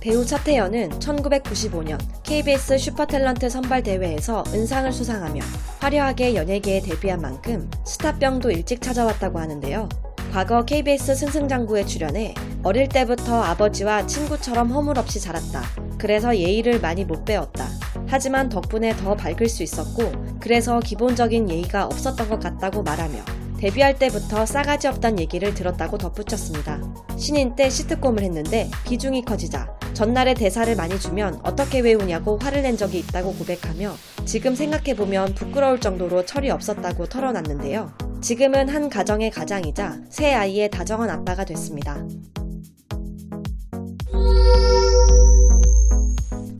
배우 0.00 0.24
차태현은 0.24 0.90
1995년 1.00 1.98
KBS 2.22 2.76
슈퍼탤런트 2.76 3.50
선발 3.50 3.82
대회에서 3.82 4.44
은상을 4.48 4.92
수상하며 4.92 5.40
화려하게 5.80 6.36
연예계에 6.36 6.80
데뷔한 6.80 7.20
만큼 7.20 7.68
스타병도 7.84 8.52
일찍 8.52 8.80
찾아왔다고 8.80 9.40
하는데요. 9.40 9.88
과거 10.32 10.64
KBS 10.64 11.16
승승장구에 11.16 11.84
출연해 11.84 12.34
어릴 12.62 12.88
때부터 12.88 13.42
아버지와 13.42 14.06
친구처럼 14.06 14.70
허물없이 14.70 15.20
자랐다. 15.20 15.62
그래서 15.98 16.36
예의를 16.36 16.80
많이 16.80 17.04
못 17.04 17.24
배웠다. 17.24 17.66
하지만 18.06 18.48
덕분에 18.48 18.94
더 18.96 19.16
밝을 19.16 19.48
수 19.48 19.62
있었고, 19.62 20.12
그래서 20.40 20.80
기본적인 20.80 21.50
예의가 21.50 21.86
없었던 21.86 22.28
것 22.28 22.40
같다고 22.40 22.82
말하며 22.82 23.18
데뷔할 23.58 23.98
때부터 23.98 24.46
싸가지 24.46 24.86
없단 24.86 25.18
얘기를 25.18 25.52
들었다고 25.52 25.98
덧붙였습니다. 25.98 26.80
신인 27.16 27.56
때 27.56 27.68
시트콤을 27.68 28.22
했는데 28.22 28.70
비중이 28.84 29.24
커지자 29.24 29.77
전날에 29.98 30.32
대사를 30.32 30.76
많이 30.76 30.96
주면 30.96 31.40
어떻게 31.42 31.80
외우냐고 31.80 32.38
화를 32.40 32.62
낸 32.62 32.76
적이 32.76 33.00
있다고 33.00 33.34
고백하며 33.34 33.96
지금 34.26 34.54
생각해보면 34.54 35.34
부끄러울 35.34 35.80
정도로 35.80 36.24
철이 36.24 36.50
없었다고 36.50 37.06
털어놨는데요. 37.06 37.92
지금은 38.20 38.68
한 38.68 38.88
가정의 38.90 39.32
가장이자 39.32 40.02
새 40.08 40.32
아이의 40.32 40.70
다정한 40.70 41.10
아빠가 41.10 41.44
됐습니다. 41.44 42.06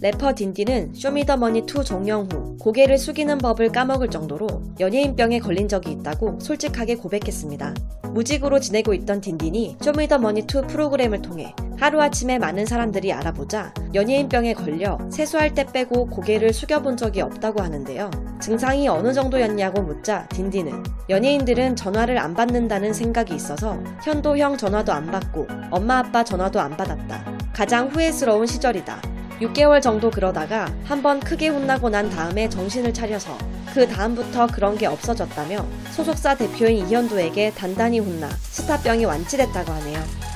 래퍼 0.00 0.34
딘딘은 0.34 0.94
쇼미더머니2 0.94 1.84
종영 1.84 2.26
후 2.32 2.56
고개를 2.58 2.98
숙이는 2.98 3.38
법을 3.38 3.70
까먹을 3.70 4.10
정도로 4.10 4.48
연예인병에 4.80 5.38
걸린 5.38 5.68
적이 5.68 5.92
있다고 5.92 6.40
솔직하게 6.40 6.96
고백했습니다. 6.96 7.72
무직으로 8.14 8.58
지내고 8.58 8.94
있던 8.94 9.20
딘딘이 9.20 9.76
쇼미더머니2 9.78 10.66
프로그램을 10.66 11.22
통해 11.22 11.54
하루아침에 11.80 12.38
많은 12.38 12.66
사람들이 12.66 13.12
알아보자 13.12 13.72
연예인병에 13.94 14.54
걸려 14.54 14.98
세수할 15.10 15.54
때 15.54 15.64
빼고 15.64 16.06
고개를 16.06 16.52
숙여본 16.52 16.96
적이 16.96 17.22
없다고 17.22 17.62
하는데요. 17.62 18.10
증상이 18.40 18.88
어느 18.88 19.12
정도였냐고 19.12 19.82
묻자 19.82 20.26
딘딘은 20.28 20.82
연예인들은 21.08 21.76
전화를 21.76 22.18
안 22.18 22.34
받는다는 22.34 22.92
생각이 22.92 23.34
있어서 23.34 23.78
현도 24.02 24.36
형 24.38 24.56
전화도 24.56 24.92
안 24.92 25.06
받고 25.06 25.46
엄마 25.70 25.98
아빠 25.98 26.24
전화도 26.24 26.60
안 26.60 26.76
받았다. 26.76 27.24
가장 27.52 27.88
후회스러운 27.88 28.46
시절이다. 28.46 29.00
6개월 29.40 29.80
정도 29.80 30.10
그러다가 30.10 30.66
한 30.84 31.00
번 31.00 31.20
크게 31.20 31.46
혼나고 31.48 31.90
난 31.90 32.10
다음에 32.10 32.48
정신을 32.48 32.92
차려서 32.92 33.38
그 33.72 33.86
다음부터 33.86 34.48
그런 34.48 34.76
게 34.76 34.86
없어졌다며 34.86 35.64
소속사 35.92 36.34
대표인 36.34 36.88
이현도에게 36.88 37.52
단단히 37.52 38.00
혼나 38.00 38.28
스타병이 38.28 39.04
완치됐다고 39.04 39.70
하네요. 39.70 40.27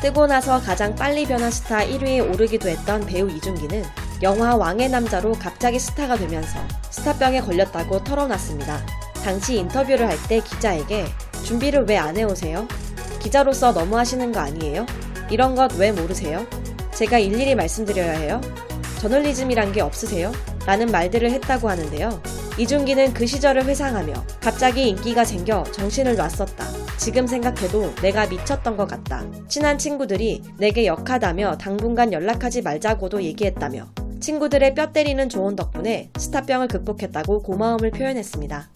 뜨고 0.00 0.26
나서 0.26 0.60
가장 0.60 0.94
빨리 0.94 1.26
변한 1.26 1.50
스타 1.50 1.78
1위에 1.80 2.32
오르기도 2.32 2.68
했던 2.68 3.04
배우 3.04 3.28
이준기는 3.28 3.84
영화 4.22 4.56
왕의 4.56 4.88
남자로 4.90 5.32
갑자기 5.32 5.78
스타가 5.78 6.16
되면서 6.16 6.58
스타병에 6.90 7.40
걸렸다고 7.40 8.02
털어놨습니다. 8.04 8.80
당시 9.24 9.56
인터뷰를 9.56 10.08
할 10.08 10.16
때 10.28 10.40
기자에게 10.40 11.06
준비를 11.44 11.84
왜 11.88 11.96
안 11.98 12.16
해오세요? 12.16 12.66
기자로서 13.20 13.72
너무 13.72 13.96
하시는 13.98 14.30
거 14.32 14.40
아니에요? 14.40 14.86
이런 15.30 15.54
것 15.54 15.72
왜 15.76 15.92
모르세요? 15.92 16.46
제가 16.94 17.18
일일이 17.18 17.54
말씀드려야 17.54 18.12
해요? 18.12 18.40
저널리즘이란 19.00 19.72
게 19.72 19.80
없으세요? 19.80 20.32
라는 20.66 20.86
말들을 20.90 21.30
했다고 21.30 21.68
하는데요. 21.68 22.22
이준기는 22.58 23.14
그 23.14 23.24
시절을 23.24 23.66
회상하며 23.66 24.12
갑자기 24.40 24.88
인기가 24.88 25.24
생겨 25.24 25.62
정신을 25.62 26.16
놨었다. 26.16 26.66
지금 26.96 27.28
생각해도 27.28 27.94
내가 28.02 28.26
미쳤던 28.26 28.76
것 28.76 28.88
같다. 28.88 29.24
친한 29.46 29.78
친구들이 29.78 30.42
내게 30.58 30.84
역하다며 30.86 31.58
당분간 31.58 32.12
연락하지 32.12 32.62
말자고도 32.62 33.22
얘기했다며 33.22 33.86
친구들의 34.18 34.74
뼈 34.74 34.90
때리는 34.92 35.28
조언 35.28 35.54
덕분에 35.54 36.10
스타병을 36.18 36.66
극복했다고 36.66 37.42
고마움을 37.42 37.92
표현했습니다. 37.92 38.68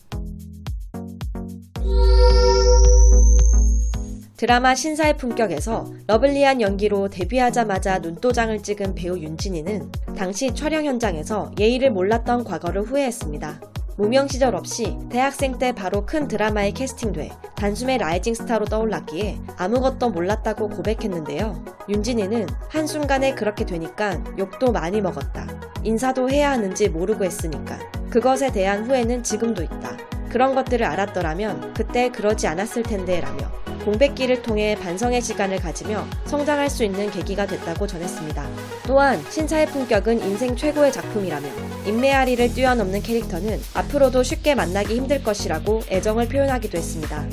드라마 4.37 4.75
신사의 4.75 5.17
품격에서 5.19 5.93
lovely한 6.07 6.61
연기로 6.61 7.09
데뷔하자마자 7.11 7.99
눈도장을 7.99 8.63
찍은 8.63 8.95
배우 8.95 9.19
윤진이는 9.19 9.91
당시 10.17 10.53
촬영 10.55 10.85
현장에서 10.85 11.53
예의를 11.59 11.91
몰랐던 11.93 12.45
과거를 12.45 12.83
후회했습니다. 12.83 13.72
무명 13.97 14.27
시절 14.27 14.55
없이 14.55 14.97
대학생 15.11 15.59
때 15.59 15.73
바로 15.73 16.07
큰 16.07 16.27
드라마에 16.27 16.71
캐스팅돼 16.71 17.31
단숨에 17.57 17.99
rising 17.99 18.35
star로 18.35 18.65
떠올랐기에 18.65 19.39
아무것도 19.59 20.11
몰랐다고 20.11 20.71
고백했는데요. 20.71 21.65
윤진이는 21.89 22.49
한순간에 22.69 23.35
그렇게 23.35 23.67
되니까 23.67 24.19
욕도 24.39 24.73
많이 24.73 25.01
먹었다. 25.01 25.47
인사도 25.85 26.31
해야 26.31 26.51
하는지 26.51 26.89
모르고 26.89 27.25
했으니까. 27.25 27.79
그것에 28.11 28.51
대한 28.51 28.87
후회는 28.87 29.23
지금도 29.23 29.63
있다. 29.63 29.97
그런 30.31 30.55
것들을 30.55 30.85
알았더라면 30.85 31.75
그때 31.75 32.11
그러지 32.11 32.47
않았을 32.47 32.83
텐데 32.83 33.21
라며 33.21 33.51
공백기를 33.85 34.43
통해 34.43 34.77
반성의 34.81 35.21
시간을 35.21 35.59
가지며 35.59 36.07
성장할 36.25 36.71
수 36.71 36.85
있는 36.85 37.11
계기가 37.11 37.47
됐다고 37.47 37.87
전했습니다. 37.87 38.47
또한 38.87 39.23
신사의 39.29 39.67
품격은 39.67 40.21
인생 40.21 40.57
최고의 40.57 40.93
작품이라며 40.93 41.49
인메아리를 41.87 42.55
뛰어넘는 42.55 43.03
캐릭터는 43.03 43.61
앞으로도 43.75 44.23
쉽게 44.23 44.55
만나기 44.55 44.97
힘들 44.97 45.23
것이라고 45.23 45.83
애정을 45.89 46.29
표현하기도 46.29 46.79
했습니다. 46.79 47.27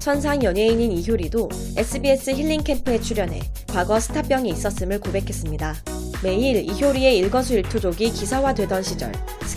천상 0.00 0.42
연예인인 0.42 0.90
이효리도 0.90 1.48
SBS 1.76 2.32
힐링 2.32 2.64
캠프에 2.64 3.00
출연해 3.00 3.40
과거 3.68 4.00
스타병이 4.00 4.50
있었음을 4.50 4.98
고백했습니다. 4.98 5.76
매일 6.24 6.56
이효리의 6.56 7.18
일거수일투족이 7.18 8.10
기사화되던 8.10 8.82
시절 8.82 9.12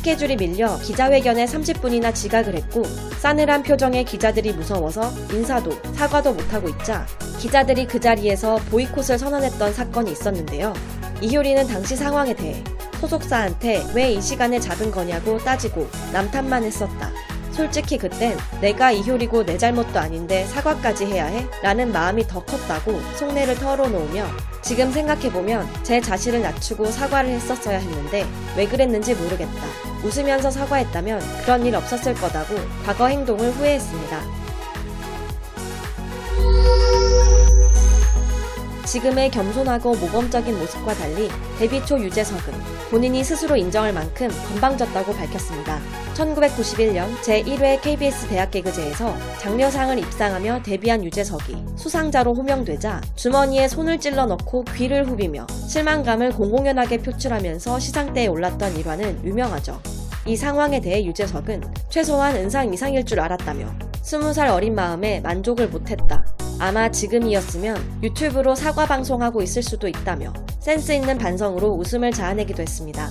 스케줄이 0.06 0.36
밀려 0.36 0.78
기자회견에 0.78 1.46
30분이나 1.46 2.14
지각을 2.14 2.54
했고 2.54 2.84
싸늘한 3.20 3.64
표정의 3.64 4.06
기자들이 4.06 4.54
무서워서 4.54 5.12
인사도 5.34 5.72
사과도 5.96 6.32
못하고 6.32 6.70
있자 6.70 7.08
기자들이 7.40 7.88
그 7.88 8.00
자리에서 8.00 8.58
보이콧을 8.70 9.18
선언했던 9.18 9.74
사건이 9.74 10.12
있었는데요. 10.12 10.76
이효리는 11.22 11.66
당시 11.66 11.96
상황에 11.96 12.36
대해 12.36 12.64
소속사한테 13.02 13.84
왜 13.96 14.12
이 14.12 14.22
시간에 14.22 14.60
잡은 14.60 14.92
거냐고 14.92 15.40
따지고 15.40 15.90
남탓만 16.14 16.64
했었다. 16.64 17.10
솔직히 17.52 17.98
그땐 17.98 18.38
내가 18.62 18.92
이효리고 18.92 19.44
내 19.44 19.58
잘못도 19.58 19.98
아닌데 19.98 20.46
사과까지 20.46 21.06
해야 21.06 21.26
해? 21.26 21.48
라는 21.64 21.92
마음이 21.92 22.28
더 22.28 22.46
컸다고 22.46 23.02
속내를 23.16 23.56
털어놓으며 23.56 24.28
지금 24.62 24.92
생각해보면 24.92 25.68
제 25.82 26.00
자신을 26.00 26.44
낮추고 26.44 26.86
사과를 26.92 27.32
했었어야 27.32 27.80
했는데 27.80 28.24
왜 28.56 28.68
그랬는지 28.68 29.16
모르겠다. 29.16 29.95
웃으면서 30.06 30.52
사과했다면 30.52 31.20
그런 31.44 31.66
일 31.66 31.76
없었을 31.76 32.14
거다고 32.14 32.56
과거 32.86 33.08
행동을 33.08 33.52
후회했습니다. 33.52 34.45
지금의 38.96 39.30
겸손하고 39.30 39.94
모범적인 39.96 40.58
모습과 40.58 40.94
달리 40.94 41.28
데뷔 41.60 41.86
초 41.86 42.00
유재석은 42.00 42.54
본인이 42.90 43.26
스스로 43.26 43.58
인정할 43.58 43.92
만큼 43.92 44.30
건방졌다고 44.30 45.12
밝혔습니다. 45.12 45.82
1991년 46.14 47.14
제1회 47.18 47.82
KBS 47.82 48.28
대학개그제에서 48.30 49.14
장려상을 49.40 50.00
입상하며 50.00 50.62
데뷔한 50.64 51.04
유재석이 51.04 51.58
수상자로 51.76 52.36
호명되자 52.36 53.02
주머니에 53.16 53.68
손을 53.68 54.00
찔러 54.00 54.28
넣고 54.28 54.64
귀를 54.64 55.06
후비며 55.06 55.46
실망감을 55.68 56.32
공공연하게 56.32 57.00
표출하면서 57.00 57.78
시상대에 57.80 58.28
올랐던 58.28 58.78
일화는 58.78 59.26
유명하죠. 59.26 59.82
이 60.26 60.38
상황에 60.38 60.80
대해 60.80 61.04
유재석은 61.04 61.64
최소한 61.90 62.38
은상 62.38 62.74
이상일 62.74 63.04
줄 63.04 63.20
알았다며 63.20 63.68
20살 64.04 64.52
어린 64.52 64.74
마음에 64.74 65.20
만족을 65.20 65.68
못했다. 65.68 66.35
아마 66.58 66.90
지금이었으면 66.90 68.00
유튜브로 68.02 68.56
사과 68.56 68.86
방송하고 68.86 69.42
있을 69.42 69.62
수도 69.62 69.88
있다며 69.88 70.34
센스 70.60 70.94
있는 70.94 71.18
반성으로 71.18 71.74
웃음을 71.74 72.12
자아내기도 72.12 72.62
했습니다. 72.62 73.10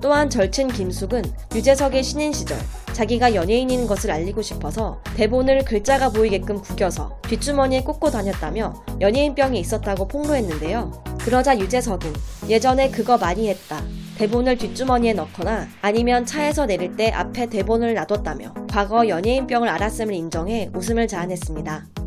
또한 0.00 0.28
절친 0.28 0.68
김숙은 0.68 1.22
유재석의 1.54 2.02
신인 2.02 2.32
시절 2.32 2.58
자기가 2.92 3.34
연예인인 3.34 3.86
것을 3.86 4.10
알리고 4.10 4.42
싶어서 4.42 5.00
대본을 5.16 5.64
글자가 5.64 6.10
보이게끔 6.10 6.60
구겨서 6.60 7.18
뒷주머니에 7.22 7.82
꽂고 7.82 8.10
다녔다며 8.10 8.84
연예인병이 9.00 9.58
있었다고 9.58 10.06
폭로했는데요. 10.06 11.04
그러자 11.20 11.58
유재석은 11.58 12.12
예전에 12.48 12.90
그거 12.90 13.16
많이 13.16 13.48
했다. 13.48 13.82
대본을 14.18 14.58
뒷주머니에 14.58 15.14
넣거나 15.14 15.66
아니면 15.80 16.24
차에서 16.26 16.66
내릴 16.66 16.96
때 16.96 17.10
앞에 17.10 17.46
대본을 17.46 17.94
놔뒀다며 17.94 18.54
과거 18.70 19.08
연예인병을 19.08 19.68
알았음을 19.68 20.14
인정해 20.14 20.70
웃음을 20.74 21.08
자아냈습니다. 21.08 22.03